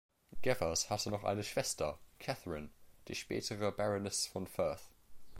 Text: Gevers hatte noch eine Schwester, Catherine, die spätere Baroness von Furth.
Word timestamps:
Gevers 0.41 0.89
hatte 0.89 1.11
noch 1.11 1.23
eine 1.23 1.43
Schwester, 1.43 1.99
Catherine, 2.17 2.69
die 3.07 3.13
spätere 3.13 3.71
Baroness 3.71 4.25
von 4.25 4.47
Furth. 4.47 4.81